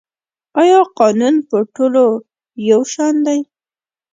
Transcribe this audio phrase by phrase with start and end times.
[0.61, 2.05] آیا قانون په ټولو
[2.69, 3.39] یو شان دی؟